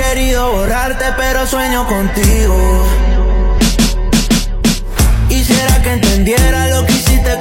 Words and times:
querido 0.00 0.52
borrarte, 0.52 1.04
pero 1.16 1.46
sueño 1.46 1.86
contigo. 1.86 2.86
Quisiera 5.28 5.82
que 5.82 5.92
entendiera 5.92 6.68
lo 6.68 6.86
que 6.86 6.92
hiciste 6.92 7.36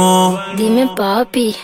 duermo. 0.00 0.38
Dime, 0.56 0.88
papi. 0.96 1.56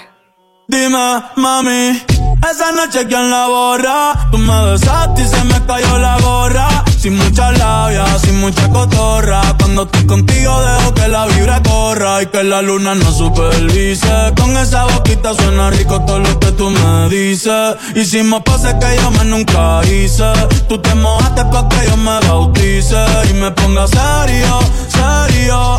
Dime, 0.69 1.23
mami, 1.37 2.03
esa 2.51 2.73
noche 2.73 3.07
quién 3.07 3.31
la 3.31 3.47
borra. 3.47 4.29
Tú 4.33 4.39
me 4.39 4.71
besaste 4.71 5.23
y 5.23 5.27
se 5.27 5.45
me 5.45 5.65
cayó 5.65 5.99
la 5.99 6.19
gorra. 6.21 6.69
Sin 6.99 7.17
mucha 7.17 7.53
labia, 7.53 8.05
sin 8.19 8.41
mucha 8.41 8.69
cotorra. 8.71 9.41
Cuando 9.59 9.85
estoy 9.85 10.07
contigo 10.07 10.61
dejo 10.61 10.95
que 10.95 11.07
la 11.07 11.27
vibra 11.27 11.63
corra 11.63 12.23
y 12.23 12.27
que 12.27 12.43
la 12.43 12.63
luna 12.63 12.97
no 12.97 13.13
supervise. 13.13 14.33
Con 14.37 14.57
esa 14.57 14.87
boquita 14.87 15.35
suena 15.35 15.71
rico 15.71 16.01
todo 16.05 16.19
lo 16.19 16.41
que 16.41 16.51
tú 16.53 16.69
me 16.69 17.09
dices. 17.11 17.77
Hicimos 17.95 18.43
pases 18.43 18.75
que 18.75 18.97
yo 19.01 19.11
más 19.13 19.27
nunca 19.27 19.83
hice. 19.85 20.33
Tú 20.69 20.79
te 20.79 20.95
mojaste 20.97 21.45
pa' 21.45 21.69
que 21.69 21.87
yo 21.87 21.97
me 21.97 22.19
bautice 22.27 23.07
y 23.31 23.35
me 23.35 23.53
ponga 23.53 23.87
serio, 23.87 24.59
serio. 24.89 25.79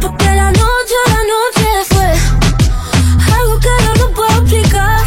Porque 0.00 0.24
la 0.24 0.50
noche, 0.50 0.96
la 1.06 1.22
noche 1.34 1.68
fue 1.88 2.08
algo 3.34 3.58
que 3.60 3.68
yo 3.84 3.94
no 4.00 4.14
puedo 4.14 4.40
explicar. 4.40 5.00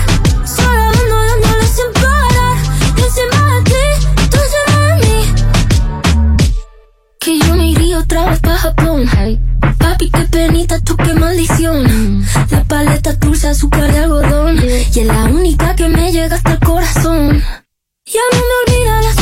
Solo 0.46 0.82
ando 0.82 1.16
dándole 1.30 1.68
sin 1.68 1.92
parar. 1.94 2.58
Yo 2.98 3.06
encima 3.06 3.38
de 3.56 3.62
ti, 3.64 3.84
tú 4.30 4.38
encima 4.46 4.78
de 4.88 4.94
mí. 5.06 5.18
Que 7.20 7.40
yo 7.40 7.56
me 7.56 7.70
iría 7.70 8.00
otra 8.00 8.30
vez 8.30 8.40
pa' 8.40 8.58
Japón. 8.58 9.10
Papi, 9.80 10.10
qué 10.10 10.24
penita, 10.32 10.80
tú 10.80 10.96
qué 10.98 11.14
maldición. 11.14 12.26
La 12.52 12.64
paleta 12.64 13.14
dulce, 13.14 13.48
azúcar 13.50 13.92
de 13.92 14.00
algodón. 14.00 14.58
Y 14.64 15.00
es 15.00 15.06
la 15.06 15.24
única 15.26 15.76
que 15.76 15.88
me 15.90 16.12
llega 16.12 16.36
hasta 16.36 16.54
el 16.54 16.60
corazón. 16.60 17.44
Ya 18.06 18.22
no 18.32 18.38
me 18.38 18.54
olvida 18.74 19.02
la 19.02 19.13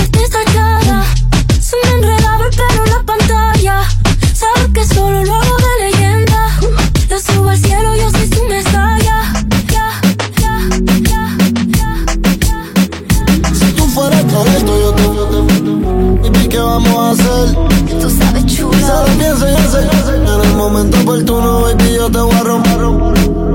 vamos 16.71 16.97
a 16.97 17.11
hacer? 17.11 17.55
Tú 18.01 18.09
sabes, 18.09 18.45
chulo. 18.45 18.73
Sabes 18.87 19.17
bien, 19.17 19.31
yo 19.31 19.71
sé. 19.71 20.15
En 20.15 20.27
el 20.27 20.55
momento 20.55 20.97
oportuno, 21.01 21.61
baby, 21.61 21.95
yo 21.97 22.09
te 22.09 22.19
voy 22.19 22.35
a 22.35 22.43
romper. 22.43 22.81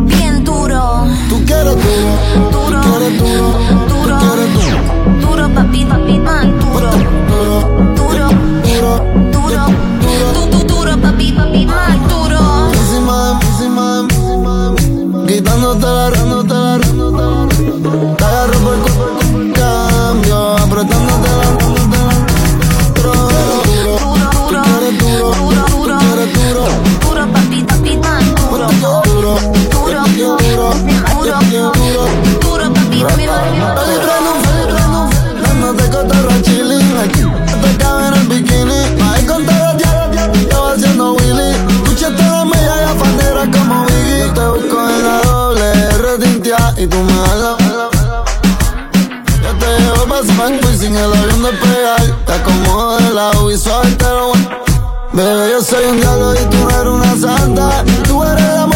Bien 0.05 0.45
duro, 0.45 1.07
Tú 1.29 1.37
quieres 1.47 1.77
duro, 1.85 2.51
Duro. 2.53 2.81
tú 2.81 2.89
quieres 2.91 3.19
duro, 3.19 3.86
Y 50.39 50.77
sin 50.77 50.95
el 50.95 51.15
avión 51.15 51.43
despegar 51.43 52.25
Te 52.27 52.33
acomodo 52.35 52.99
de 52.99 53.15
lado 53.15 53.51
y 53.51 53.57
suave 53.57 53.91
te 53.93 54.05
lo 54.05 54.33
Bebé, 55.15 55.51
yo 55.51 55.63
soy 55.63 55.83
un 55.87 55.99
diablo 55.99 56.35
y 56.35 56.45
tú 56.51 56.69
eres 56.69 56.93
una 56.93 57.17
santa. 57.17 57.85
Tú 58.07 58.23
eres 58.23 58.45
la 58.45 58.67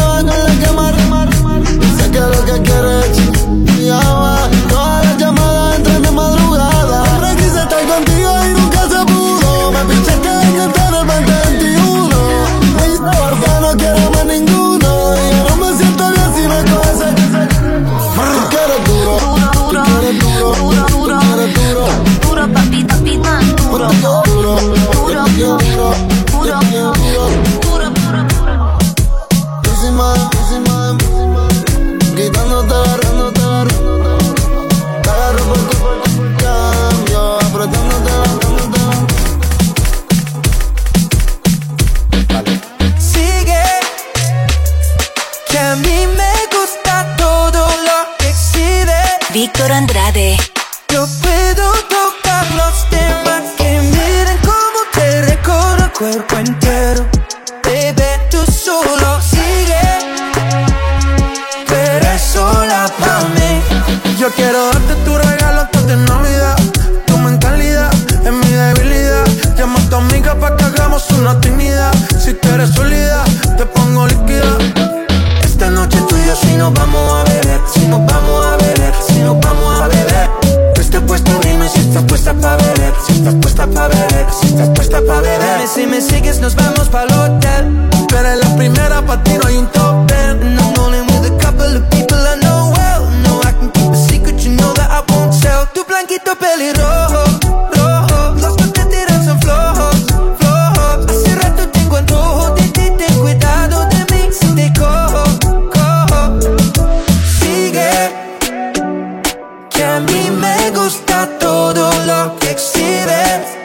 exhibes. 112.61 113.57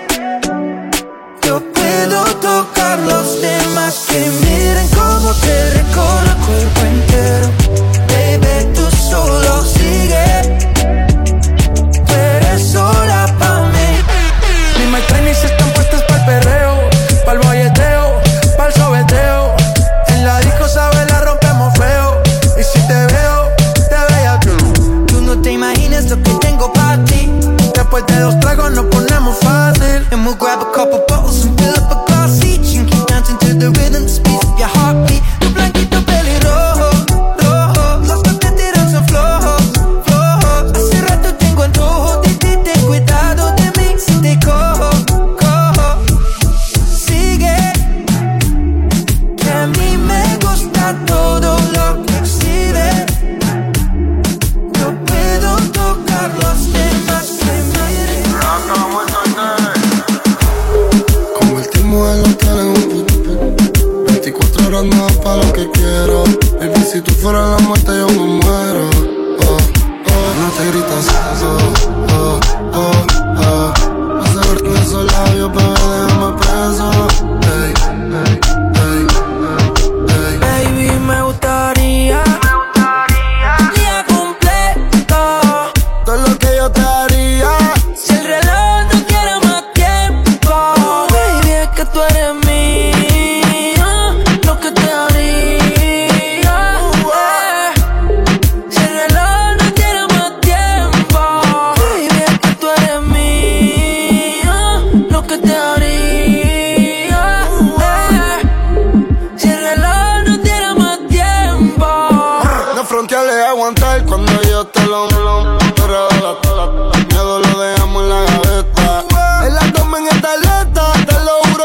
Yo 1.42 1.60
puedo 1.74 2.24
tocar 2.40 2.98
los 3.00 3.42
demás 3.42 4.06
que 4.08 4.20
miren 4.40 4.88
cómo 4.88 5.34
te 5.34 5.70
recorro 5.74 6.24
el 6.24 6.46
cuerpo 6.46 6.80
entero. 6.80 7.65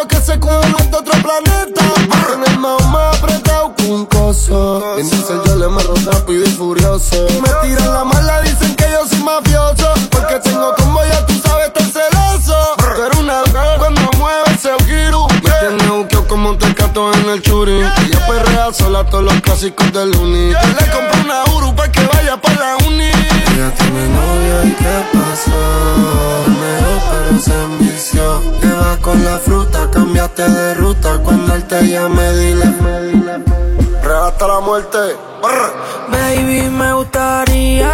Que 0.08 0.18
se 0.18 0.40
come 0.40 0.66
de 0.66 0.98
otro 0.98 1.14
planeta. 1.22 1.82
En 2.34 2.52
el 2.52 2.60
mao 2.60 2.80
más 2.88 3.18
apretado 3.18 3.76
que 3.76 3.86
un 3.86 4.06
coso. 4.06 4.98
En 4.98 5.10
dice 5.10 5.34
yo 5.46 5.56
le 5.56 5.68
me 5.68 5.82
rápido 5.84 6.44
y 6.44 6.48
furioso. 6.48 7.28
Me 7.42 7.50
tiran 7.68 7.94
la 7.94 8.04
mala, 8.04 8.42
dicen 8.42 8.76
que 8.76 8.86
yo 8.92 9.08
soy 9.08 9.20
mafioso. 9.20 9.94
Porque 10.10 10.40
tengo 10.40 10.74
como 10.76 11.04
ya 11.04 11.26
tú 11.26 11.34
sabes, 11.44 11.74
tan 11.74 11.92
celoso. 11.92 12.58
Pero 12.78 13.20
una 13.20 13.42
vez 13.44 13.78
cuando 13.78 14.02
mueve 14.18 14.44
ese 14.54 14.72
giro. 14.86 15.28
Me 15.28 15.52
tiene 15.78 15.98
buqueo 15.98 16.28
como 16.28 16.50
un 16.50 16.58
tecato 16.58 17.14
en 17.14 17.30
el 17.30 17.42
churi. 17.42 17.82
Perrea 18.32 18.72
sola 18.72 19.04
todos 19.04 19.26
los 19.26 19.42
clásicos 19.42 19.92
del 19.92 20.16
uni. 20.16 20.52
Yo 20.52 20.68
le 20.80 20.92
compré 20.94 21.22
una 21.26 21.44
Uru 21.54 21.76
pa' 21.76 21.92
que 21.92 22.00
vaya 22.14 22.40
pa' 22.40 22.54
la 22.54 22.78
uni. 22.88 23.10
Ella 23.10 23.74
tiene 23.78 24.08
novio 24.08 24.64
y 24.64 24.72
qué 24.72 25.04
pasó. 25.12 26.46
Mejor 26.48 27.00
pero 27.12 27.42
se 27.42 27.64
envició. 27.64 28.42
Te 28.62 28.72
vas 28.72 28.98
con 29.00 29.26
la 29.26 29.38
fruta, 29.38 29.90
cambiaste 29.92 30.50
de 30.50 30.74
ruta. 30.76 31.18
Cuando 31.22 31.56
él 31.56 31.64
te 31.66 31.86
llame, 31.86 32.32
dile. 32.32 32.74
Real 34.02 34.28
hasta 34.28 34.48
la 34.48 34.60
muerte. 34.62 34.98
Brr. 35.42 35.74
Baby, 36.10 36.70
me 36.70 36.94
gustaría 36.94 37.94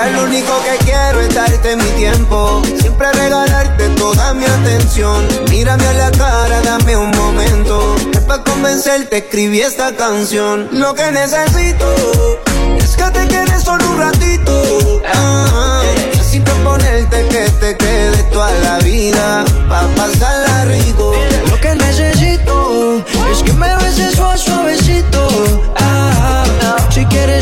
Ahora 0.00 0.12
lo 0.12 0.24
único 0.24 0.52
que 0.62 0.82
quiero 0.86 1.20
es 1.20 1.34
darte 1.34 1.76
mi 1.76 1.84
tiempo. 1.98 2.62
Siempre 2.80 3.12
regalarte 3.12 3.86
toda 3.90 4.32
mi 4.32 4.46
atención. 4.46 5.28
Mírame 5.50 5.86
a 5.86 5.92
la 5.92 6.10
cara, 6.12 6.62
dame 6.62 6.96
un 6.96 7.10
momento. 7.10 7.96
Que 8.10 8.18
para 8.22 8.42
convencerte 8.42 9.18
escribí 9.18 9.60
esta 9.60 9.94
canción. 9.94 10.70
Lo 10.72 10.94
que 10.94 11.12
necesito 11.12 12.40
es 12.78 12.96
que 12.96 13.04
te 13.10 13.28
quedes 13.28 13.62
solo 13.62 13.90
un 13.90 13.98
ratito. 13.98 15.02
Ah, 15.14 15.82
sin 16.22 16.44
proponerte 16.44 17.26
que 17.28 17.50
te 17.60 17.76
quedes 17.76 18.30
toda 18.30 18.50
la 18.60 18.78
vida. 18.78 19.44
Pa' 19.68 19.86
pasarla 19.96 20.39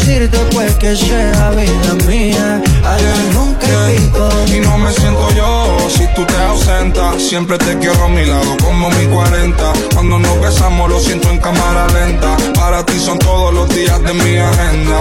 decirte 0.08 0.38
pues 0.52 0.74
que 0.76 0.96
será 0.96 1.50
vida 1.50 1.94
mía. 2.06 2.62
Allá 2.84 3.14
nunca 3.34 3.66
pico 3.88 4.28
Y 4.46 4.60
no 4.60 4.78
me 4.78 4.90
siento 4.92 5.28
yo 5.34 5.78
si 5.90 6.06
tú 6.14 6.24
te 6.24 6.36
ausentas. 6.36 7.22
Siempre 7.22 7.58
te 7.58 7.78
quiero 7.78 8.04
a 8.04 8.08
mi 8.08 8.24
lado 8.24 8.56
como 8.64 8.88
mi 8.90 9.06
40 9.06 9.72
Cuando 9.94 10.18
nos 10.18 10.40
besamos 10.40 10.88
lo 10.88 10.98
siento 10.98 11.30
en 11.30 11.38
cámara 11.38 11.86
lenta. 11.88 12.36
Para 12.54 12.84
ti 12.84 12.98
son 12.98 13.18
todos 13.18 13.52
los 13.52 13.68
días 13.74 14.02
de 14.02 14.14
mi 14.14 14.36
agenda. 14.38 14.98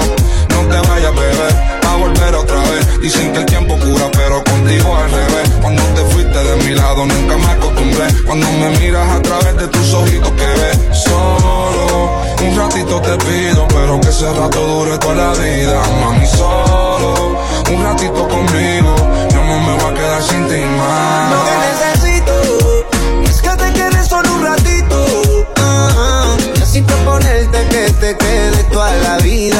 No 0.50 0.62
te 0.70 0.88
vayas 0.90 1.16
bebé 1.16 1.50
a 1.88 1.96
volver 1.96 2.36
otra 2.36 2.60
vez. 2.72 3.02
Dicen 3.02 3.32
que 3.32 3.40
el 3.40 3.46
tiempo 3.46 3.78
cura 3.78 4.10
pero 4.12 4.44
contigo 4.44 4.96
al 4.96 5.10
revés. 5.10 5.50
Cuando 5.62 5.82
te 5.96 6.02
fuiste 6.12 6.38
de 6.44 6.56
mi 6.64 6.76
lado 6.76 7.06
nunca 7.06 7.38
me 7.38 7.46
acordé 7.46 7.66
cuando 7.98 8.46
me 8.51 8.70
miras 8.77 9.10
a 9.10 9.20
través 9.24 9.58
de 9.58 9.68
tus 9.70 9.94
ojitos 9.94 10.32
que 10.34 10.46
ves 10.46 11.00
solo. 11.04 12.22
Un 12.48 12.56
ratito 12.56 13.01
te 13.01 13.18
pido, 13.25 13.68
pero 13.70 14.00
que 14.00 14.10
ese 14.10 14.32
rato 14.34 14.60
dure 14.68 15.00
toda 15.00 15.16
la 15.16 15.34
vida. 15.34 15.82
Mami, 16.01 16.27
solo. 16.27 17.42
Un 17.72 17.84
ratito 17.84 18.27
conmigo, 18.27 18.96
yo 19.32 19.44
no 19.44 19.60
me 19.62 19.74
voy 19.82 19.92
a 19.92 19.94
quedar 19.96 20.22
sin 20.22 20.48
ti 20.48 20.62
más. 20.77 21.32
Lo 21.34 21.39
que 21.48 21.56
necesito 21.68 23.32
es 23.32 23.42
que 23.42 23.50
te 23.50 23.74
quedes 23.74 24.08
solo 24.08 24.32
un 24.32 24.44
ratito. 24.44 25.06
Uh 25.25 25.46
-huh. 25.58 26.54
Necesito 26.54 26.94
ponerte 27.04 27.66
que 27.72 27.92
te 27.94 28.16
quedes 28.16 28.70
toda 28.70 28.96
la 28.98 29.18
vida 29.18 29.57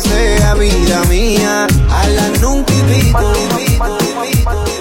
sea 0.00 0.54
vida 0.54 1.02
mía. 1.08 1.66
A 1.90 2.06
la 2.08 2.28
nunca 2.40 2.72
y 2.72 2.82
pico, 2.82 3.18
pico, 3.32 3.56
pico, 3.56 4.76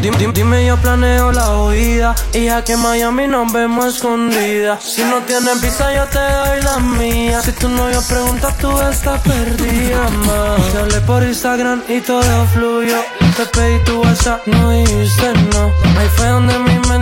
Dime, 0.00 0.32
dime, 0.32 0.64
yo 0.64 0.76
planeo 0.76 1.32
la 1.32 1.56
huida 1.58 2.14
Y 2.32 2.48
aquí 2.48 2.72
en 2.72 2.80
Miami 2.80 3.26
nos 3.26 3.52
vemos 3.52 3.96
escondida 3.96 4.78
Si 4.80 5.02
no 5.02 5.18
tienes 5.22 5.60
visa 5.60 5.92
yo 5.92 6.04
te 6.04 6.18
doy 6.18 6.62
la 6.62 6.78
mía 6.78 7.42
Si 7.42 7.52
tú 7.52 7.68
no 7.68 7.90
yo 7.90 8.00
preguntas 8.02 8.56
tú 8.58 8.70
estás 8.80 9.20
perdida 9.22 10.08
más 10.08 10.72
Te 10.72 10.78
hablé 10.78 11.00
por 11.00 11.22
Instagram 11.24 11.82
y 11.88 12.00
todo 12.00 12.46
fluyó 12.54 12.98
Te 13.36 13.44
pedí 13.46 13.84
tu 13.84 14.00
WhatsApp, 14.00 14.46
no 14.46 14.70
dijiste 14.70 15.32
no 15.52 15.72
Ahí 15.98 16.08
fue 16.16 16.28
donde 16.28 16.58
mi 16.60 16.78
mente 16.88 16.97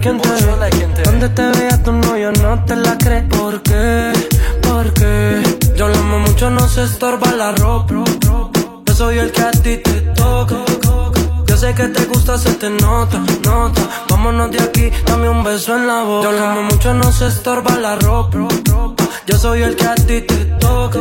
te 0.00 0.12
ve 0.12 1.02
Donde 1.04 1.28
te 1.28 1.42
vea 1.42 1.82
tu 1.82 1.92
novio 1.92 2.32
no 2.32 2.64
te 2.64 2.76
la 2.76 2.96
crees 2.96 3.24
¿Por 3.24 3.62
qué? 3.62 4.12
¿Por 4.62 4.92
qué? 4.94 5.42
Yo 5.76 5.88
lo 5.88 5.96
amo 5.96 6.20
mucho, 6.20 6.50
no 6.50 6.66
se 6.68 6.84
estorba 6.84 7.30
la 7.32 7.52
ropa 7.52 7.94
Yo 8.86 8.94
soy 8.94 9.18
el 9.18 9.30
que 9.30 9.42
a 9.42 9.50
ti 9.50 9.76
te 9.78 10.00
toca 10.14 10.56
Yo 11.46 11.56
sé 11.56 11.74
que 11.74 11.88
te 11.88 12.04
gusta, 12.06 12.38
se 12.38 12.54
te 12.54 12.70
nota, 12.70 13.18
nota 13.44 13.82
Vámonos 14.08 14.50
de 14.50 14.62
aquí, 14.62 14.90
dame 15.06 15.28
un 15.28 15.44
beso 15.44 15.76
en 15.76 15.86
la 15.86 16.02
boca 16.02 16.30
Yo 16.30 16.32
lo 16.32 16.46
amo 16.46 16.62
mucho, 16.62 16.94
no 16.94 17.12
se 17.12 17.26
estorba 17.26 17.76
la 17.76 17.96
ropa 17.96 18.38
Yo 19.26 19.38
soy 19.38 19.62
el 19.62 19.76
que 19.76 19.86
a 19.86 19.94
ti 19.94 20.22
te 20.22 20.44
toca 20.60 21.00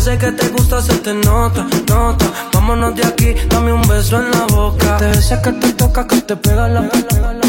sé 0.06 0.16
que 0.16 0.32
te 0.32 0.48
gusta, 0.48 0.80
se 0.80 0.94
te 0.94 1.12
nota, 1.12 1.66
nota. 1.86 2.24
Vámonos 2.54 2.94
de 2.94 3.04
aquí, 3.04 3.34
dame 3.50 3.70
un 3.70 3.82
beso 3.82 4.16
en 4.16 4.30
la 4.30 4.46
boca. 4.46 4.96
Te 4.96 5.08
besa 5.08 5.42
que 5.42 5.52
te 5.52 5.74
toca, 5.74 6.06
que 6.06 6.22
te 6.22 6.36
pega 6.36 6.68
la 6.68 6.80
De 6.80 7.34
lo 7.34 7.39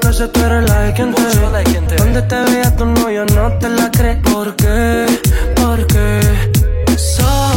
que 0.00 0.12
se 0.12 0.28
tú 0.28 0.40
eres 0.40 0.68
la 0.68 0.82
de 0.82 0.92
quien 0.92 1.14
te 1.14 1.22
ve. 1.22 1.96
Donde 1.96 2.22
te 2.22 2.42
vea 2.50 2.76
tu 2.76 2.84
novio 2.84 3.24
no 3.34 3.52
te 3.58 3.68
la 3.68 3.90
crees. 3.90 4.18
¿Por 4.18 4.54
qué? 4.56 5.06
¿Por 5.56 5.86
qué? 5.86 6.20
So. 6.96 7.51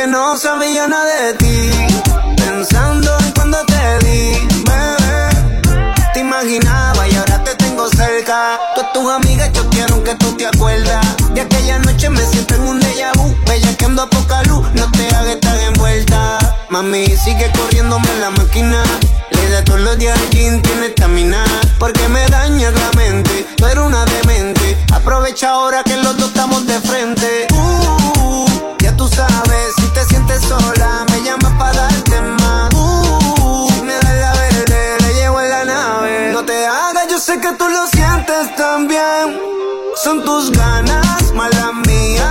Que 0.00 0.06
no 0.06 0.34
sabía 0.34 0.86
nada 0.86 1.26
de 1.26 1.34
ti. 1.34 1.70
Pensando 2.36 3.18
en 3.18 3.32
cuando 3.32 3.58
te 3.66 4.06
vi, 4.06 4.32
bebé. 4.64 5.28
Te 6.14 6.20
imaginaba 6.20 7.06
y 7.06 7.16
ahora 7.16 7.44
te 7.44 7.54
tengo 7.56 7.86
cerca. 7.90 8.58
Todas 8.74 8.92
tus 8.94 9.10
amigas 9.10 9.52
choquearon 9.52 10.02
que 10.02 10.14
tú 10.14 10.34
te 10.38 10.46
acuerdas. 10.46 11.04
De 11.34 11.42
aquella 11.42 11.78
noche 11.80 12.08
me 12.08 12.22
siento 12.22 12.54
en 12.54 12.62
un 12.62 12.80
déjà 12.80 13.12
vu. 13.16 13.34
Bella 13.46 13.76
que 13.76 13.84
ando 13.84 14.02
a 14.02 14.08
poca 14.08 14.42
luz, 14.44 14.66
no 14.72 14.90
te 14.90 15.06
hagas 15.08 15.34
estar 15.34 15.58
envuelta. 15.58 16.38
Mami, 16.70 17.06
sigue 17.18 17.52
corriéndome 17.52 18.08
la 18.20 18.30
máquina. 18.30 18.82
Le 19.32 19.50
da 19.50 19.62
todos 19.64 19.80
los 19.80 19.98
días 19.98 20.18
al 20.18 20.30
gym, 20.30 20.62
tiene 20.62 20.86
estamina. 20.86 21.44
Porque 21.78 22.08
me 22.08 22.26
dañas 22.28 22.72
la 22.72 22.90
mente, 22.96 23.46
tú 23.56 23.66
eres 23.66 23.84
una 23.84 24.06
demente. 24.06 24.78
Aprovecha 24.94 25.50
ahora 25.50 25.82
que 25.84 25.96
los 25.98 26.16
dos 26.16 26.28
estamos 26.28 26.66
de 26.66 26.80
frente. 26.80 27.48
Tú 37.56 37.68
lo 37.68 37.86
sientes 37.86 38.54
también. 38.56 39.40
Son 40.02 40.24
tus 40.24 40.50
ganas, 40.52 41.32
mala 41.34 41.72
mía. 41.86 42.30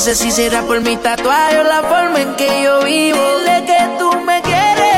No 0.00 0.06
sé 0.06 0.14
si 0.16 0.30
será 0.30 0.62
por 0.62 0.80
mi 0.80 0.96
tatuaje 0.96 1.58
o 1.58 1.62
la 1.62 1.82
forma 1.82 2.22
en 2.22 2.34
que 2.34 2.62
yo 2.62 2.82
vivo. 2.84 3.18
Dile 3.18 3.66
que 3.66 3.78
tú 3.98 4.10
me 4.24 4.40
quieres. 4.40 4.88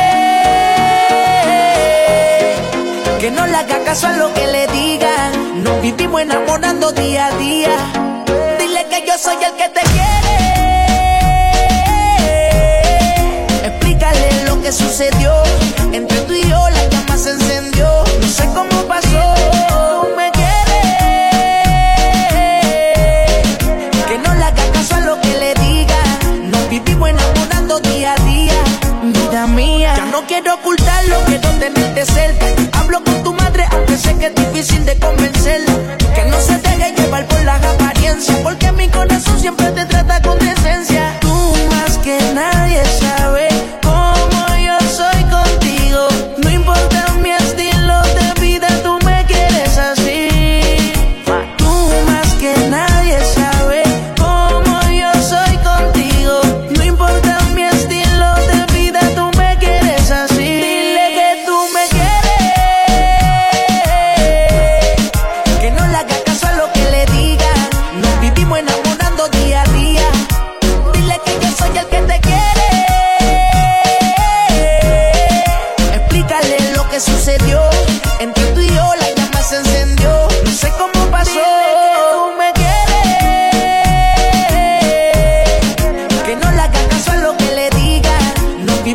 Que 3.18 3.32
no 3.32 3.44
le 3.48 3.56
haga 3.56 3.82
caso 3.82 4.06
a 4.06 4.12
lo 4.12 4.32
que 4.32 4.46
le 4.46 4.68
digan. 4.68 5.64
Nos 5.64 5.82
vivimos 5.82 6.22
enamorando 6.22 6.92
día 6.92 7.26
a 7.26 7.32
día. 7.32 7.76
Dile 8.60 8.86
que 8.88 9.04
yo 9.04 9.18
soy 9.18 9.34
el 9.42 9.54
que 9.54 9.68
te 9.70 9.80
quiere. 9.80 10.36
Explícale 13.66 14.44
lo 14.44 14.62
que 14.62 14.70
sucedió. 14.70 15.41
No 30.12 30.26
quiero 30.26 30.56
ocultarlo, 30.56 31.16
quiero 31.24 31.48
tenerte 31.52 32.04
cerca. 32.04 32.46
Hablo 32.78 33.02
con 33.02 33.22
tu 33.22 33.32
madre, 33.32 33.64
aunque 33.72 33.96
sé 33.96 34.14
que 34.18 34.26
es 34.26 34.34
difícil 34.34 34.84
de 34.84 34.98
convencerla. 34.98 35.96
Que 36.14 36.24
no 36.26 36.38
se 36.38 36.58
deje 36.58 36.92
llevar 36.94 37.26
por 37.26 37.42
las 37.42 37.64
apariencias, 37.64 38.36
porque 38.42 38.70
mi 38.72 38.90
corazón 38.90 39.40
siempre 39.40 39.70
te 39.70 39.86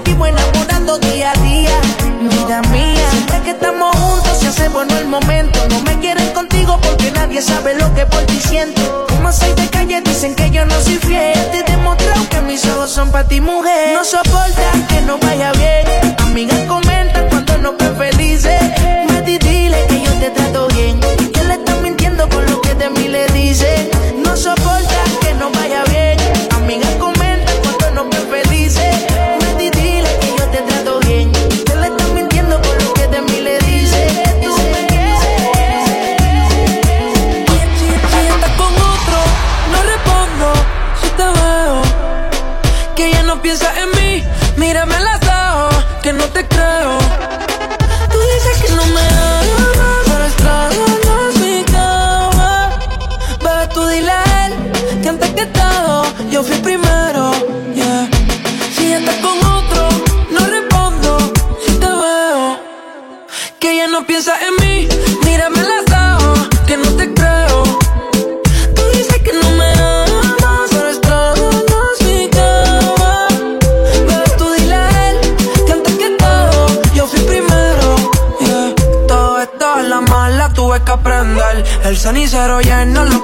Vivimos 0.04 0.30
enamorando 0.30 1.00
día 1.00 1.32
a 1.32 1.42
día, 1.42 1.72
vida 2.22 2.62
mía. 2.70 3.10
Siempre 3.10 3.42
que 3.42 3.50
estamos 3.50 3.96
juntos 3.96 4.38
se 4.40 4.48
hace 4.48 4.70
bueno 4.70 4.96
el 4.96 5.08
momento. 5.08 5.60
No 5.70 5.82
me 5.82 5.98
quieren 5.98 6.32
contigo 6.34 6.80
porque 6.84 7.10
nadie 7.10 7.42
sabe 7.42 7.74
lo 7.74 7.92
que 7.96 8.06
por 8.06 8.22
ti 8.28 8.40
siento. 8.40 9.08
Como 9.10 9.32
soy 9.32 9.52
de 9.54 9.68
calle 9.70 10.02
dicen 10.02 10.36
que 10.36 10.52
yo 10.52 10.68
no 10.68 10.80
soy 10.82 10.98
fiel. 10.98 11.34
Te 11.52 11.62
he 11.62 11.64
demostrado 11.64 12.30
que 12.30 12.42
mis 12.42 12.64
ojos 12.68 12.92
son 12.92 13.10
para 13.10 13.28
ti, 13.28 13.42
mujer. 13.42 13.96
No 13.96 14.06
soportan 14.06 14.86
que 14.88 15.02
no 15.02 15.18
vaya 15.18 15.52
bien. 15.54 16.16
Amigas 16.20 16.60
comentan 16.68 17.28
cuando 17.30 17.58
no 17.58 17.74
ven 17.76 17.96
felices. 17.98 18.62
Eh. 18.62 19.08
Mati, 19.10 19.40
dile 19.40 19.84
que 19.90 20.00
yo 20.00 20.12
te 20.20 20.30
trato 20.30 20.68
bien. 20.76 21.00
Y 21.20 21.26
que 21.32 21.44
le 21.44 21.56
estás 21.56 21.82
mintiendo 21.82 22.30
con 22.30 22.46
lo 22.46 22.62
que 22.62 22.76
de 22.76 22.92
mí 22.92 23.08
le 23.08 23.26
dicen. 23.30 23.90
No 24.24 24.38
soportan 24.38 25.07
Que 64.18 64.24
ya 64.24 64.34
no 64.34 64.40
piensa 64.40 64.48
en 64.48 64.56
mí, 64.62 64.88
mírame 65.26 65.58
los 65.62 65.86
ojos, 65.94 66.50
que 66.66 66.78
no 66.78 66.90
te 66.96 67.14
creo. 67.14 67.64
Tú 68.76 68.82
dices 68.94 69.18
que 69.24 69.32
no 69.34 69.52
me 69.52 69.72
amas, 69.74 70.70
pero 70.72 70.90
extrañas 70.90 72.02
mi 72.04 72.30
cama. 72.30 73.28
Bebé, 74.08 74.30
tú 74.38 74.52
dile 74.54 74.76
a 74.76 75.10
él 75.12 75.18
que 75.66 75.72
antes 75.72 75.94
que 75.96 76.10
todo, 76.18 76.68
yo 76.96 77.06
fui 77.06 77.20
primero. 77.20 77.96
Yeah. 78.40 78.74
Todo 79.08 79.42
esto 79.42 79.80
es 79.82 79.88
la 79.88 80.02
mala, 80.02 80.52
tuve 80.54 80.82
que 80.84 80.92
aprender. 80.92 81.64
El 81.84 81.98
cenicero 81.98 82.62
lleno, 82.62 83.06
lo 83.06 83.24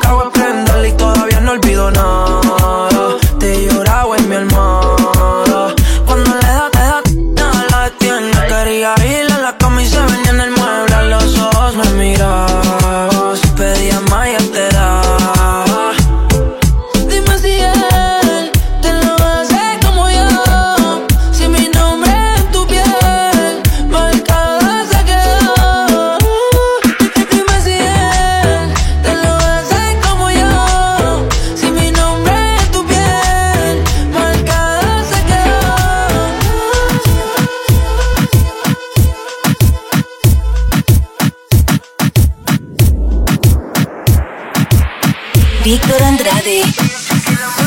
Víctor 45.74 46.04
Andrade. 46.04 46.62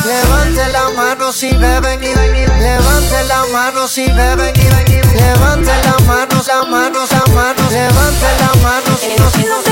Levante 0.05 0.65
la 0.71 0.91
mano 0.95 1.33
si 1.33 1.49
beben 1.49 2.01
y 2.01 2.15
levante 2.15 3.23
la 3.27 3.43
mano 3.51 3.85
si 3.85 4.05
beben 4.05 4.53
y 4.55 5.17
levante 5.17 5.73
la 5.83 5.97
mano, 6.05 6.41
la 6.47 6.63
mano, 6.69 6.99
la 7.11 7.33
mano, 7.33 7.69
levante 7.69 8.27
la 8.39 8.61
mano 8.63 8.97
si 8.97 9.13
no, 9.19 9.29
si 9.29 9.43
No 9.43 9.66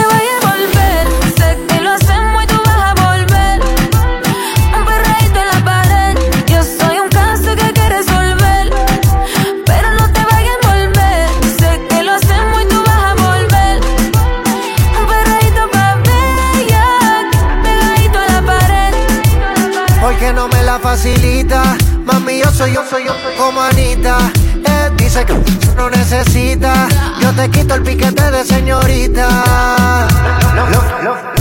facilita. 20.80 21.78
Mami, 22.06 22.40
yo 22.40 22.52
soy 22.52 22.74
yo, 22.74 22.84
soy 22.90 23.06
yo, 23.06 23.14
como 23.38 23.62
Anita. 23.62 24.18
Él 24.56 24.96
dice 24.98 25.26
que 25.26 25.34
no 25.76 25.90
necesita. 25.90 26.88
Yo 27.22 27.32
te 27.34 27.50
quito 27.50 27.76
el 27.76 27.82
piquete 27.84 28.32
de 28.32 28.44
señorita. 28.46 29.28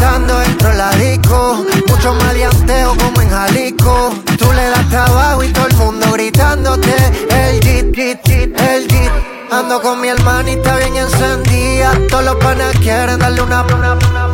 Dando 0.01 0.39
dentro 0.39 0.73
la 0.75 0.91
disco, 0.91 1.65
mucho 1.89 2.15
maleanteo 2.15 2.97
como 2.97 3.21
en 3.23 3.31
Jalisco. 3.31 4.15
Tú 4.39 4.53
le 4.53 4.69
das 4.69 4.89
trabajo 4.91 5.43
y 5.43 5.49
todo 5.49 5.67
el 5.67 5.75
mundo 5.77 6.07
gritándote. 6.13 6.95
El 7.31 7.61
jeep, 7.61 7.93
jeep, 7.95 8.61
el 8.61 8.87
jeep. 8.89 9.11
Ando 9.51 9.81
con 9.81 10.01
mi 10.01 10.09
hermanita 10.09 10.77
bien 10.77 10.97
encendida. 10.97 11.93
Todos 12.11 12.25
los 12.25 12.37
panas 12.37 12.75
quieren 12.81 13.19
darle 13.19 13.43
una. 13.43 13.63
una- 13.63 14.34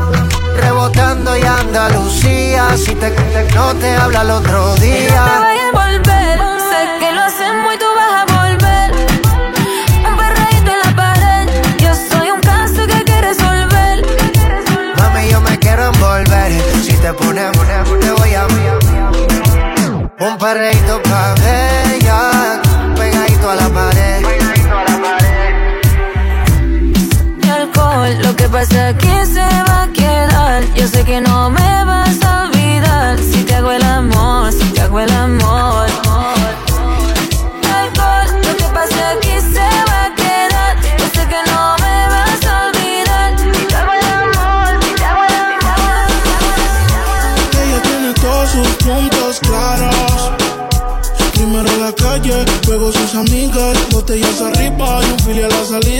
Rebotando 0.80 1.36
y 1.36 1.42
Andalucía. 1.42 2.74
Si 2.74 2.94
te 2.94 3.10
no 3.54 3.74
te 3.74 3.94
habla 3.96 4.22
el 4.22 4.30
otro 4.30 4.68
No 4.68 4.74
te 4.76 4.80
día. 4.80 5.22
vayas 5.38 5.74
a 5.74 5.78
volver, 5.78 6.38
sé 6.70 6.80
que 6.98 7.12
lo 7.12 7.20
hacemos 7.20 7.74
y 7.74 7.78
tú 7.78 7.84
vas 7.98 8.12
a 8.16 8.24
volver. 8.40 8.90
Un 10.08 10.16
perreíto 10.16 10.70
en 10.70 10.80
la 10.82 10.96
pared, 10.96 11.48
yo 11.80 11.92
soy 11.94 12.30
un 12.30 12.40
caso 12.40 12.86
que 12.86 12.94
hay 12.94 13.04
que 13.04 13.20
resolver. 13.20 14.06
Mami, 14.96 15.28
yo 15.28 15.40
me 15.42 15.58
quiero 15.58 15.92
envolver. 15.92 16.50
Si 16.82 16.94
te 16.94 17.12
pones, 17.12 17.52
te 18.00 18.10
voy 18.12 18.34
a 18.34 18.46
Un 20.18 20.38
perreíto 20.38 21.02
pa' 21.02 21.34
bella, 21.34 22.62
pegadito 22.96 23.50
a 23.50 23.54
la 23.54 23.68
pared. 23.68 24.22
Mi 27.36 27.50
alcohol, 27.50 28.22
lo 28.22 28.34
que 28.34 28.48
pasa 28.48 28.88
aquí 28.88 29.12
se 29.26 29.40
va 29.40 29.64
a 29.66 29.69
Yo 30.74 30.86
sé 30.86 31.04
que 31.04 31.20
no 31.20 31.50
me 31.50 31.84
vas 31.84 32.22
a 32.22 32.44
olvidar. 32.44 33.18
Si 33.18 33.42
te 33.44 33.54
hago 33.54 33.72
el 33.72 33.82
amor, 33.82 34.52
si 34.52 34.64
te 34.72 34.80
hago 34.82 35.00
el 35.00 35.10
amor. 35.10 35.88
Alcohol, 37.74 38.40
lo 38.42 38.56
que 38.56 38.64
pasa 38.64 39.10
aquí 39.16 39.40
se 39.40 39.68
va 39.88 40.04
a 40.04 40.14
quedar. 40.14 40.76
Yo 40.98 41.06
sé 41.14 41.26
que 41.26 41.40
no 41.50 41.76
me 41.82 42.08
vas 42.14 42.46
a 42.46 42.68
olvidar. 42.68 43.38
Si 43.38 43.66
te 43.66 43.76
hago 43.76 43.92
el 43.92 44.04
amor, 44.04 44.84
si 44.84 44.94
te 44.94 45.04
hago 45.04 45.24
el 45.24 45.34
amor. 45.34 46.08
Ella 47.62 47.82
tiene 47.82 48.12
todos 48.14 48.50
sus 48.50 48.68
puntos 48.84 49.40
claros. 49.40 50.32
Primero 51.32 51.70
la 51.78 51.92
calle, 51.92 52.44
luego 52.66 52.92
sus 52.92 53.14
amigas, 53.14 53.76
botellas 53.90 54.40
arriba 54.40 55.00
y 55.02 55.12
un 55.12 55.18
fili 55.20 55.42
a 55.42 55.48
la 55.48 55.64
salida. 55.64 55.99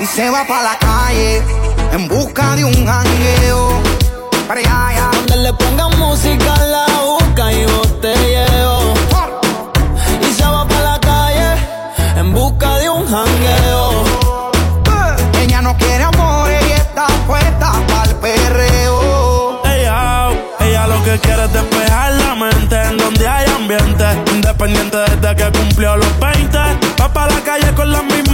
Y 0.00 0.06
se 0.06 0.28
va 0.28 0.44
pa' 0.44 0.62
la 0.62 0.76
calle 0.78 1.40
en 1.92 2.08
busca 2.08 2.56
de 2.56 2.64
un 2.64 2.86
jangueo. 2.86 3.80
Para 4.48 4.58
allá, 4.60 4.88
allá. 4.88 5.10
Donde 5.12 5.36
le 5.36 5.52
pongan 5.52 5.98
música 5.98 6.52
a 6.52 6.66
la 6.66 6.86
boca 7.00 7.52
y 7.52 7.64
botelleo. 7.64 8.94
Y 10.20 10.32
se 10.34 10.44
va 10.44 10.66
para 10.66 10.82
la 10.82 11.00
calle 11.00 11.48
en 12.16 12.32
busca 12.32 12.78
de 12.78 12.90
un 12.90 13.06
jangueo. 13.06 14.04
Ella 15.40 15.62
no 15.62 15.76
quiere 15.76 16.04
amores 16.04 16.62
y 16.68 16.72
está 16.72 17.06
puesta 17.28 17.72
pa'l 17.86 18.14
perreo. 18.16 19.62
Ella, 19.64 20.30
ella 20.60 20.86
lo 20.88 21.04
que 21.04 21.18
quiere 21.20 21.44
es 21.44 21.52
despejar 21.52 22.12
la 22.14 22.34
mente 22.34 22.82
en 22.82 22.96
donde 22.96 23.28
hay 23.28 23.46
ambiente. 23.46 24.04
Independiente 24.32 24.96
desde 24.96 25.36
que 25.36 25.58
cumplió 25.58 25.96
los 25.96 26.18
20. 26.18 26.58
Va 27.00 27.12
pa' 27.12 27.28
la 27.28 27.40
calle 27.44 27.72
con 27.74 27.92
las 27.92 28.02
mismas 28.04 28.33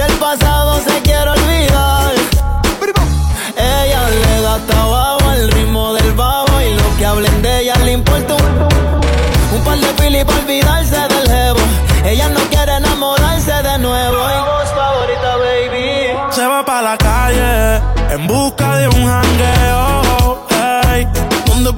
del 0.00 0.12
pasado 0.14 0.80
se 0.80 1.02
quiere 1.02 1.28
olvidar. 1.28 2.12
Ella 3.56 4.02
le 4.08 4.40
da 4.40 4.56
trabajo 4.66 5.28
al 5.28 5.52
ritmo 5.52 5.92
del 5.92 6.12
bajo 6.12 6.60
y 6.62 6.74
lo 6.74 6.96
que 6.96 7.04
hablen 7.04 7.42
de 7.42 7.60
ella 7.60 7.74
le 7.84 7.92
importa 7.92 8.34
un, 8.34 9.56
un 9.56 9.64
par 9.64 9.78
de 9.78 9.92
pili 9.98 10.24
para 10.24 10.38
olvidarse 10.38 11.00
del 11.12 11.28
jevo. 11.28 11.60
Ella 12.06 12.28
no 12.30 12.40
quiere 12.48 12.76
enamorarse 12.76 13.52
de 13.52 13.78
nuevo. 13.78 14.16
Y 14.16 14.40
voz 14.50 14.70
favorita, 14.80 15.36
baby. 15.44 16.32
Se 16.32 16.46
va 16.46 16.64
pa' 16.64 16.80
la 16.80 16.96
calle 16.96 17.82
en 18.14 18.26
busca 18.26 18.76
de 18.76 18.88
un 18.88 19.06
jangueo. 19.06 20.46
Hey, 20.48 21.06
donde 21.44 21.72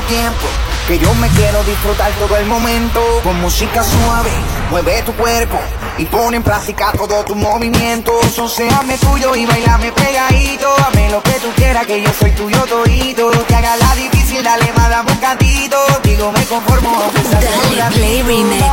tu 0.00 0.06
tiempo. 0.06 0.46
Que 0.86 0.98
yo 0.98 1.12
me 1.14 1.28
quiero 1.28 1.62
disfrutar 1.64 2.10
todo 2.12 2.36
el 2.36 2.46
momento. 2.46 3.00
Con 3.22 3.40
música 3.40 3.82
suave, 3.82 4.30
mueve 4.70 5.02
tu 5.02 5.12
cuerpo. 5.14 5.58
Y 5.98 6.04
pone 6.06 6.36
en 6.38 6.42
práctica 6.42 6.92
todo 6.92 7.24
tu 7.24 7.34
movimiento. 7.34 8.12
Soseame 8.34 8.96
tuyo 8.98 9.34
y 9.34 9.44
bailame 9.46 9.92
pegadito. 9.92 10.68
Dame 10.78 11.10
lo 11.10 11.22
que 11.22 11.32
tú 11.32 11.48
quieras, 11.56 11.86
que 11.86 12.00
yo 12.02 12.10
soy 12.18 12.30
tuyo 12.32 12.64
todito. 12.66 13.30
Que 13.46 13.54
haga 13.54 13.76
la 13.76 13.94
difícil, 13.96 14.42
dale 14.42 14.72
más, 14.76 14.88
dame 14.88 15.12
un 15.12 15.18
cantito. 15.18 15.76
Digo, 16.02 16.32
me 16.32 16.44
conformo, 16.44 16.90
aunque 17.02 17.22
sea 17.22 17.40
Dale 17.40 17.56
un 17.70 17.78
ratito. 17.78 17.98
play 17.98 18.22
remix, 18.22 18.64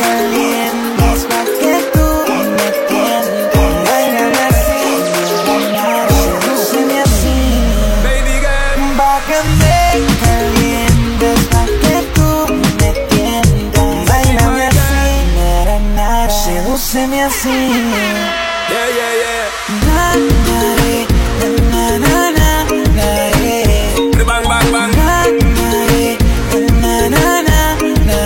calientes, 0.00 1.26
que 1.60 1.90
tú 1.92 2.03
sedúceme 17.04 17.22
así 17.22 17.48
yeah, 18.70 18.88
yeah, 18.88 19.12
yeah. 19.22 19.44
Na, 19.84 20.16
nare, 20.48 21.06
na, 21.70 21.98
na, 22.00 22.14
na, 22.32 22.64
nare. 22.96 23.56
The 24.16 24.24
bang, 24.24 24.44
bang, 24.48 24.68
bang. 24.72 24.90
Na, 26.80 27.08
na, 27.08 27.40
na, 27.44 27.60
na. 28.08 28.18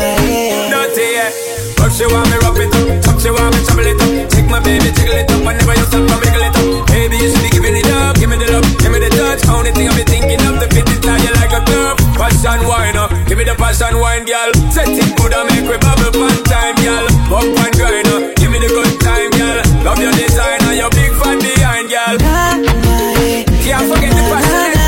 Dirty, 0.70 1.06
yeah. 1.10 1.30
But 1.76 1.90
she 1.90 2.06
want 2.06 2.30
me 2.30 2.36
rub 2.38 2.56
it 2.56 2.70
up, 2.70 3.02
top 3.02 3.18
she 3.20 3.30
want 3.30 3.50
me 3.54 3.60
trouble 3.66 3.86
it 3.86 3.98
up. 3.98 4.30
Take 4.30 4.46
my 4.48 4.60
baby, 4.62 4.90
jiggle 4.94 5.18
it 5.18 5.30
up, 5.30 5.42
whenever 5.42 5.74
you 5.74 5.84
stop, 5.90 6.06
I 6.06 6.16
wiggle 6.22 6.46
it 6.46 6.54
up. 6.54 6.86
Baby, 6.86 7.16
you 7.18 7.28
should 7.34 7.42
be 7.42 7.50
giving 7.50 7.74
it 7.74 7.90
up, 7.90 8.14
give 8.14 8.30
me 8.30 8.36
the 8.38 8.46
love, 8.52 8.64
give 8.78 8.92
me 8.94 9.00
the 9.02 9.10
touch. 9.10 9.42
Only 9.50 9.72
thing 9.74 9.88
I 9.90 9.94
be 9.98 10.04
thinking 10.06 10.38
of, 10.46 10.62
the 10.62 10.70
fit 10.70 10.86
it 10.86 11.02
like 11.04 11.22
you 11.26 11.34
like 11.34 11.50
a 11.50 11.60
glove. 11.66 11.98
Passion 12.14 12.62
wine, 12.70 12.96
uh, 12.96 13.10
give 13.26 13.38
me 13.38 13.42
the 13.44 13.58
passion 13.58 13.98
wine, 13.98 14.24
girl. 14.24 14.54
Set 14.70 14.86
it 14.86 15.10
good 15.18 15.34
and 15.34 15.50
make 15.50 15.66
we 15.66 15.76
bubble 15.82 16.14
one 16.14 16.42
time, 16.46 16.78
girl. 16.78 17.06
Up 17.34 17.42
and 17.42 17.74
grind, 17.74 18.06
give 18.37 18.37
me 18.60 18.66
the 18.66 18.74
good 18.74 19.00
time, 19.00 19.30
girl. 19.30 19.84
Love 19.84 20.00
your 20.00 20.12
design 20.12 20.60
and 20.62 20.76
your 20.76 20.90
big 20.90 21.12
fan 21.20 21.38
behind, 21.38 21.88
girl. 21.88 22.16
Na, 22.18 22.56
nare, 22.56 23.44
Can't 23.62 23.86
forget 23.88 24.12
the 24.12 24.22
passion, 24.30 24.78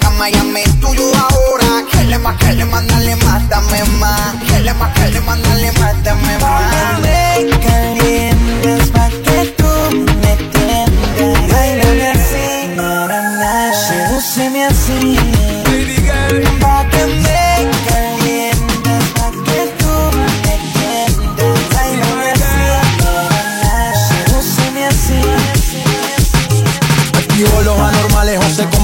cama 0.00 0.30
y 0.30 0.34
ame 0.34 0.64
tuyo 0.80 1.12
ahora. 1.14 1.84
Que 1.90 2.04
le 2.04 2.18
más, 2.18 2.36
que 2.38 2.52
le 2.52 2.64
más, 2.64 2.86
dale 2.86 3.16
más, 3.16 3.48
dame 3.48 3.84
más. 4.00 4.34
Que 4.46 4.60
le 4.60 4.74
más, 4.74 4.92
que 4.94 5.08
le 5.08 5.20
más, 5.20 5.42
dale 5.42 5.72
más, 5.72 6.04
dame 6.04 6.38
más. 6.38 7.00
Calientes 7.62 9.21
Me 14.62 14.68
así, 14.68 15.16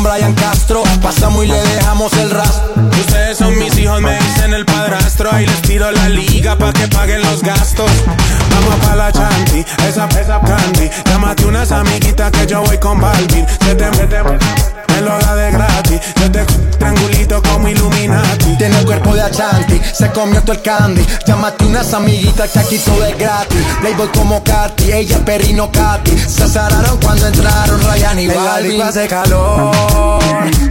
Brian 0.02 0.34
Castro. 0.34 0.82
Pasamos 1.02 1.44
y 1.44 1.48
le 1.48 1.60
dejamos 1.60 2.12
el 2.14 2.30
rastro. 2.30 2.74
Ustedes 3.00 3.38
son 3.38 3.58
mis 3.58 3.76
hijos, 3.78 4.00
me 4.00 4.16
dicen 4.18 4.54
el 4.54 4.64
padrastro. 4.64 5.30
Ahí 5.32 5.46
les 5.46 5.62
tiro 5.62 5.90
la 5.90 6.08
liga 6.08 6.56
pa' 6.56 6.72
que 6.72 6.88
paguen 6.88 7.22
los 7.22 7.42
gastos. 7.42 7.90
Vamos 8.68 8.86
pa' 8.86 8.96
la 8.96 9.12
chanti, 9.12 9.64
esa 9.88 10.06
esa 10.08 10.40
candy. 10.40 10.90
Llámate 11.06 11.46
unas 11.46 11.72
amiguitas 11.72 12.30
que 12.30 12.46
yo 12.46 12.62
voy 12.62 12.78
con 12.78 13.00
Balvin. 13.00 13.46
Se 13.64 13.74
te 13.74 13.90
mete, 13.92 14.22
me 14.22 15.00
lo 15.00 15.18
da 15.18 15.34
de 15.34 15.50
gratis. 15.52 16.00
Yo 16.20 16.30
te 16.30 16.44
triangulito 16.78 17.42
como 17.42 17.68
Illuminati. 17.68 18.56
Tiene 18.58 18.78
el 18.78 18.84
cuerpo 18.84 19.14
de 19.14 19.22
Achanti, 19.22 19.80
se 19.92 20.10
comió 20.10 20.42
todo 20.42 20.52
el 20.52 20.62
candy. 20.62 21.06
Llámate 21.26 21.64
unas 21.64 21.94
amiguitas 21.94 22.50
que 22.50 22.58
aquí 22.58 22.78
todo 22.78 23.04
es 23.06 23.16
gratis. 23.16 23.58
Playboy 23.80 24.08
como 24.08 24.42
Katy, 24.42 24.92
ella 24.92 25.24
perrino 25.24 25.70
Katy. 25.70 26.18
Se 26.18 26.44
azararon 26.44 26.98
cuando 26.98 27.26
entraron 27.26 27.80
Ryan 27.82 28.18
y 28.18 28.24
En 28.24 28.34
Balvin. 28.34 28.82
hace 28.82 29.08
calor, 29.08 30.20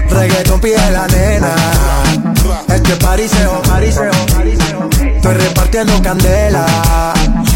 Reggaeton 0.09 0.59
pide 0.59 0.91
la 0.91 1.07
nena. 1.07 1.55
Este 2.67 2.95
pariseo, 2.97 3.61
pariseo, 3.63 4.11
pariseo. 4.35 4.89
Estoy 5.15 5.33
repartiendo 5.33 6.01
candela. 6.01 6.65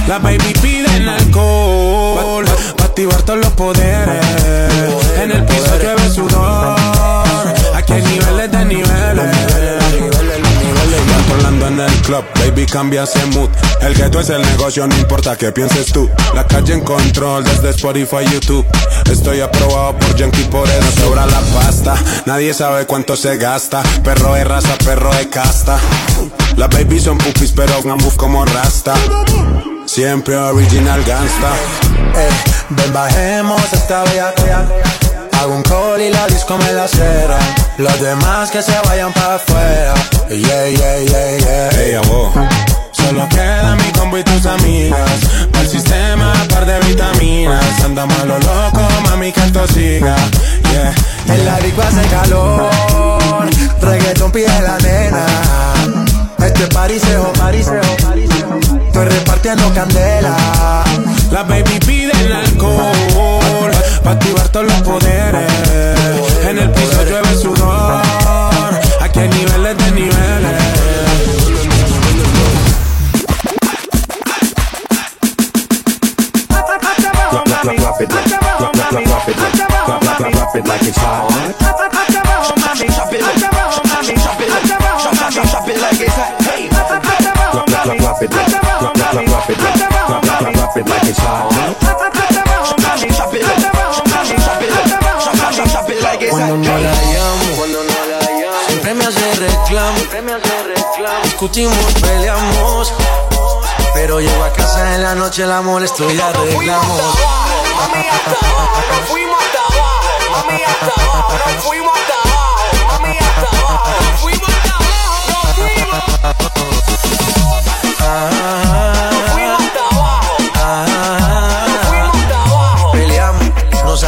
La 0.07 0.19
baby 0.19 0.53
piden 0.61 1.07
alcohol 1.07 2.45
Pa' 2.77 2.85
activar 2.85 3.21
todos 3.21 3.39
los 3.39 3.51
poderes. 3.53 4.25
En 5.21 5.31
el 5.31 5.45
piso 5.45 5.77
llueve 5.77 6.09
sudor 6.09 6.75
Aquí 7.75 7.93
hay 7.93 8.01
niveles 8.01 8.51
de 8.51 8.65
niveles. 8.65 9.37
Controlando 11.27 11.67
en 11.67 11.79
el 11.79 12.01
club, 12.01 12.23
baby 12.35 12.65
cambia 12.65 13.03
ese 13.03 13.25
mood. 13.27 13.49
El 13.81 14.11
tú 14.11 14.19
es 14.19 14.29
el 14.29 14.41
negocio, 14.41 14.87
no 14.87 14.95
importa 14.97 15.37
qué 15.37 15.51
pienses 15.51 15.91
tú. 15.91 16.09
La 16.33 16.45
calle 16.45 16.73
en 16.73 16.81
control 16.81 17.43
desde 17.43 17.69
Spotify, 17.69 18.25
YouTube. 18.31 18.65
Estoy 19.09 19.41
aprobado 19.41 19.97
por 19.97 20.15
Yankee, 20.15 20.43
por 20.45 20.67
eso 20.67 21.01
sobra 21.01 21.25
la 21.25 21.39
pasta. 21.53 21.95
Nadie 22.25 22.53
sabe 22.53 22.85
cuánto 22.85 23.15
se 23.15 23.37
gasta. 23.37 23.81
Perro 24.03 24.33
de 24.33 24.43
raza, 24.43 24.75
perro 24.83 25.13
de 25.15 25.29
casta. 25.29 25.79
Las 26.57 26.69
babies 26.69 27.03
son 27.03 27.17
pupis 27.17 27.53
pero 27.55 27.79
un 27.79 27.97
move 27.97 28.17
como 28.17 28.45
rasta 28.45 28.93
Siempre 29.93 30.37
original 30.37 31.03
gangsta. 31.03 31.51
Eh, 32.15 32.29
ven 32.69 32.93
bajemos 32.93 33.61
esta 33.73 34.05
bella 34.05 34.33
Hago 35.37 35.53
un 35.53 35.63
call 35.63 35.99
y 35.99 36.09
la 36.09 36.27
disco 36.27 36.57
me 36.57 36.71
la 36.71 36.87
cera. 36.87 37.37
Los 37.77 37.99
demás 37.99 38.51
que 38.51 38.61
se 38.61 38.71
vayan 38.85 39.11
para 39.11 39.35
afuera. 39.35 39.93
Yeah, 40.29 40.69
yeah, 40.69 40.97
yeah, 40.99 41.37
yeah. 41.39 41.69
Ey, 41.81 41.95
abo. 41.95 42.31
Solo 42.93 43.27
queda 43.27 43.75
mi 43.75 43.91
combo 43.91 44.17
y 44.17 44.23
tus 44.23 44.45
amigas. 44.45 45.11
Para 45.51 45.63
el 45.65 45.69
sistema, 45.69 46.33
par 46.47 46.65
de 46.65 46.79
vitaminas. 46.87 47.83
Andamos 47.83 48.17
a 48.17 48.25
lo 48.27 48.39
loco, 48.39 48.87
mami, 49.09 49.33
que 49.33 49.41
esto 49.41 49.67
siga. 49.67 50.15
Yeah. 50.71 51.35
En 51.35 51.45
la 51.45 51.59
disco 51.59 51.81
hace 51.81 52.07
calor. 52.07 53.49
Reggaeton 53.81 54.31
pide 54.31 54.61
la 54.61 54.77
nena. 54.77 55.25
Este 56.37 56.65
pariseo, 56.67 57.33
pariseo, 57.33 57.81
pariseo. 58.01 58.30
Repartiendo 59.09 59.73
candela. 59.73 60.35
La 61.31 61.43
baby 61.43 61.79
piden 61.85 62.31
alcohol. 62.31 63.71
Pa' 64.03 64.11
activar 64.11 64.49
todos 64.49 64.67
los 64.67 64.81
poderes. 64.81 65.51
En 66.47 66.57
el 66.57 66.69
piso 66.71 67.03
llueve 67.03 67.35
sudor. 67.35 68.03
Aquí 69.01 69.19
hay 69.19 69.29
niveles 69.29 69.77
de 69.77 69.91
niveles. 69.91 70.81
Like. 85.73 86.40
It 90.81 90.89
like 90.89 91.07
it's 91.07 91.19
hot. 91.19 91.51
Cuando 96.29 96.57
no 96.57 96.77
la 96.77 96.91
llamo, 96.91 97.45
cuando 97.57 97.83
no 97.83 98.05
la 98.09 98.19
llamo, 98.21 98.67
siempre 98.67 98.93
me 98.93 99.05
hace 99.05 99.35
reclamo, 99.35 99.97
siempre 99.97 100.21
me 100.21 100.33
hace 100.33 100.63
reclamo. 100.63 101.23
Discutimos, 101.23 101.77
peleamos, 102.01 102.93
pero 103.93 104.19
llego 104.19 104.43
a 104.43 104.53
casa 104.53 104.95
en 104.95 105.03
la 105.03 105.15
noche, 105.15 105.43
el 105.43 105.51
amor 105.51 105.83
estoy 105.83 106.19
arreglamos. 106.19 107.01
Mami, 107.77 108.07
hasta 108.07 108.31
abajo, 108.45 108.81
nos 108.89 109.09
fuimos 109.09 109.41
hasta 109.43 109.59
abajo. 109.59 110.01
Mami, 110.31 110.61
hasta 110.63 110.93
abajo, 111.01 111.33
nos 111.33 111.63
fuimos 111.63 111.93
hasta 111.97 112.15
abajo. 112.23 112.51
Mami, 112.87 113.17
hasta 113.17 113.47
abajo, 113.57 113.89
nos 114.01 114.21
fuimos 114.21 114.49
hasta 114.49 114.73
abajo. 114.75 115.31
Nos 115.41 115.51
fuimos. 115.61 116.01
Nos 119.11 119.31
fuimos 119.31 119.59
hasta 119.59 119.80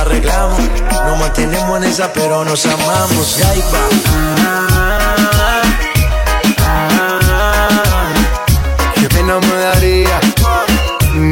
arreglamos, 0.03 0.59
nos 1.05 1.17
mantenemos 1.17 1.77
en 1.77 1.83
esa, 1.85 2.11
pero 2.13 2.43
nos 2.43 2.65
amamos. 2.65 3.39
Ahí 3.49 3.63
va. 3.73 3.83
Qué 8.95 9.09
pena 9.09 9.39
me 9.39 9.65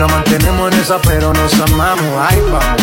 Nos 0.00 0.10
mantenemos 0.10 0.72
en 0.72 0.80
esa, 0.80 0.98
pero 1.02 1.30
nos 1.34 1.52
amamos. 1.60 2.06
Ahí 2.18 2.40
vamos. 2.50 2.82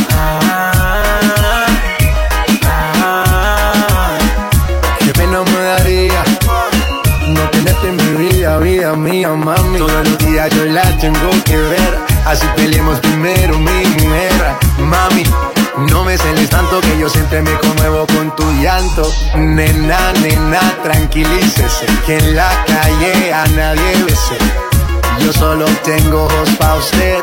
Qué 4.99 5.13
pena 5.13 5.41
me 5.41 5.59
daría 5.63 6.23
no 7.29 7.49
tenerte 7.49 7.87
en 7.87 7.95
mi 7.95 8.27
vida, 8.27 8.57
vida 8.59 8.95
mía, 8.95 9.29
mami. 9.29 9.79
Todos 9.79 10.07
los 10.07 10.17
días 10.19 10.49
yo 10.51 10.65
la 10.65 10.83
tengo 10.97 11.31
que 11.43 11.57
ver, 11.57 11.97
así 12.25 12.45
peleemos 12.55 12.99
primero, 12.99 13.57
mi 13.57 13.83
mujer, 14.03 14.55
mami. 14.77 15.23
No 15.89 16.03
me 16.03 16.19
celes 16.19 16.49
tanto 16.51 16.79
que 16.81 16.99
yo 16.99 17.09
siempre 17.09 17.41
me 17.41 17.53
conmuevo 17.57 18.05
con 18.07 18.35
tu 18.35 18.43
llanto. 18.61 19.11
Nena, 19.35 20.13
nena, 20.21 20.59
tranquilícese. 20.83 21.87
Que 22.05 22.17
en 22.19 22.35
la 22.35 22.49
calle 22.67 23.33
a 23.33 23.47
nadie 23.47 24.03
bese. 24.05 24.76
Yo 25.19 25.33
solo 25.33 25.65
tengo 25.83 26.25
ojos 26.25 26.49
pa' 26.57 26.75
usted. 26.75 27.19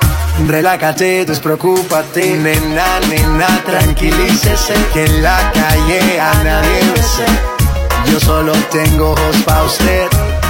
Relájate, 0.47 1.25
despreocúpate. 1.25 2.37
Nena, 2.37 3.01
nena, 3.09 3.47
tranquilícese. 3.65 4.75
Que 4.93 5.05
en 5.07 5.23
la 5.23 5.53
calle 5.53 6.21
a 6.21 6.35
nadie 6.45 6.81
bese. 6.95 7.27
Yo 8.11 8.21
solo 8.21 8.53
tengo 8.71 9.13
ojos 9.13 9.37
pa' 9.45 9.63
usted. 9.63 10.09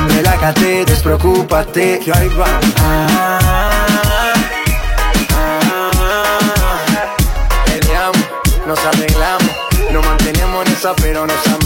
Relájate, 0.08 0.84
despreocúpate. 0.84 2.00
Que 2.04 2.12
ahí 2.12 2.28
va. 2.38 2.60
Peleamos, 7.66 8.24
nos 8.66 8.78
arreglamos. 8.78 9.50
Nos 9.92 10.04
mantenemos 10.04 10.66
en 10.66 10.72
esa, 10.72 10.94
pero 10.96 11.26
nos 11.26 11.46
amamos, 11.46 11.63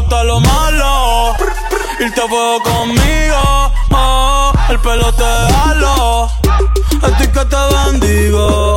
gusta 0.00 0.22
lo 0.24 0.40
malo. 0.40 1.34
Irte 2.00 2.20
a 2.20 2.28
fuego 2.28 2.62
conmigo. 2.62 3.72
Oh, 3.90 4.52
el 4.68 4.78
pelo 4.78 5.12
te 5.12 5.24
halo. 5.24 6.30
A 7.02 7.08
ti 7.18 7.26
que 7.26 7.44
te 7.44 7.56
bendigo. 7.74 8.67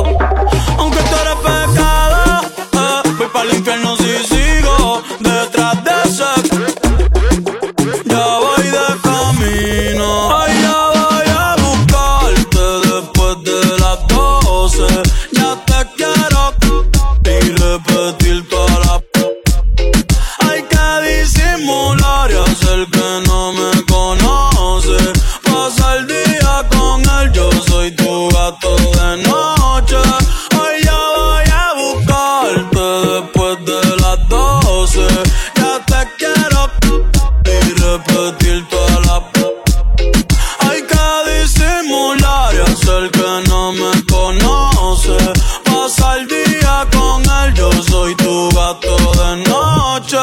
Hacer 43.02 43.10
que 43.10 43.48
no 43.48 43.72
me 43.72 44.06
conoce. 44.06 45.16
Pasa 45.64 46.16
el 46.18 46.28
día 46.28 46.86
con 46.92 47.22
él, 47.22 47.54
yo 47.54 47.70
soy 47.82 48.14
tu 48.16 48.50
gato 48.50 48.96
de 48.96 49.36
noche. 49.48 50.18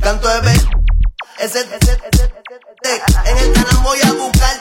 Canto 0.00 0.28
de. 0.28 0.52
Ese, 1.38 1.60
ese, 1.60 1.66
ese, 1.80 2.30
ese. 2.82 3.02
En 3.24 3.38
el 3.38 3.52
canal 3.52 3.76
voy 3.82 3.98
a 4.02 4.12
buscarte. 4.12 4.58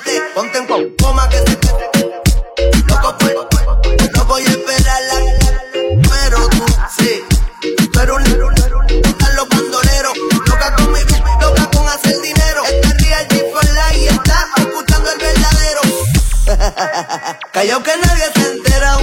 Callao 17.57 17.81
que 17.81 17.91
nadie 17.97 18.23
se 18.35 18.39
ha 18.39 18.51
enterado. 18.51 18.99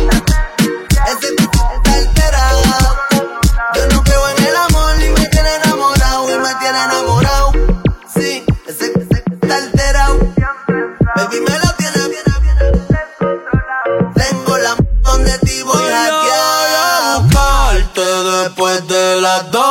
Ese 1.09 1.29
está 1.35 1.93
alterado. 1.93 2.63
Yo 3.75 3.87
no 3.89 4.05
creo 4.05 4.29
en 4.29 4.45
el 4.45 4.57
amor 4.57 4.95
y 5.03 5.09
me 5.11 5.27
tiene 5.27 5.55
enamorado 5.57 6.31
y 6.31 6.39
me 6.39 6.55
tiene 6.61 6.85
enamorado. 6.85 7.53
Sí, 8.15 8.45
ese, 8.69 8.93
está 9.43 9.57
alterado. 9.57 10.19
Baby 11.17 11.41
me 11.41 11.59
lo 11.59 11.71
tiene 11.79 12.09
bien. 12.11 12.27
Tengo 14.15 14.59
la 14.59 14.73
m- 14.75 14.89
donde 15.03 15.37
ti 15.41 15.61
voy 15.63 15.77
Voy 15.77 15.93
a 15.93 16.05
hackear. 16.05 17.23
buscarte 17.23 18.03
después 18.03 18.87
de 18.87 19.21
las 19.21 19.51
12. 19.51 19.64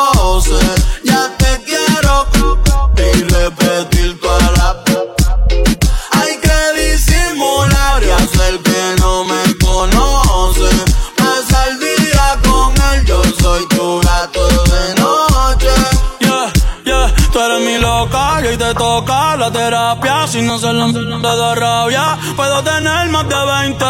Te 18.64 18.74
toca 18.76 19.36
la 19.36 19.52
terapia. 19.52 20.28
Si 20.28 20.42
no 20.42 20.58
se 20.58 20.72
lo 20.72 20.92
te 20.94 21.38
da 21.40 21.56
rabia, 21.56 22.18
puedo 22.36 22.64
tener 22.64 23.10
más 23.10 23.28
de 23.28 23.42
20. 23.60 23.86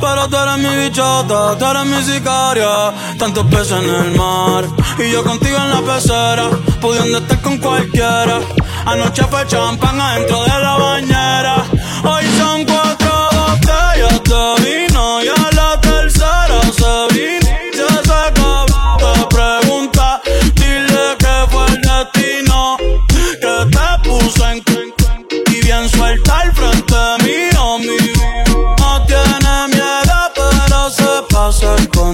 Pero 0.00 0.28
tú 0.28 0.36
eres 0.36 0.58
mi 0.58 0.72
bichota, 0.82 1.58
tú 1.58 1.64
eres 1.66 1.84
mi 1.84 2.02
sicaria. 2.02 2.92
Tantos 3.18 3.44
peces 3.46 3.72
en 3.72 3.94
el 4.02 4.10
mar 4.16 4.64
y 4.98 5.10
yo 5.10 5.22
contigo 5.24 5.56
en 5.56 5.70
la 5.70 5.80
pecera, 5.82 6.48
pudiendo 6.80 7.18
estar 7.18 7.40
con 7.42 7.58
cualquiera. 7.58 8.40
Anoche 8.86 9.24
fue 9.30 9.46
champán 9.46 10.00
adentro 10.00 10.42
de 10.44 10.58
la 10.66 10.76
bañera. 10.78 11.56
Hoy 12.04 12.24
son 12.38 12.64
cuatro 12.64 13.14
botellas 13.38 14.22
de 14.30 14.44
vino 14.64 15.22
y 15.22 15.28
a 15.28 15.50
la 15.58 15.80
tercera 15.80 16.58
se 16.78 17.14
vino. 17.14 17.48
Si 17.74 17.80
ese 17.80 18.20
cabrón 18.34 18.96
te 18.98 19.36
pregunta, 19.36 20.20
dile 20.54 21.04
que 21.18 21.34
fue 21.50 21.66
el 21.66 21.80
destino 21.82 22.76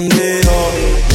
Sunday. 0.09 1.10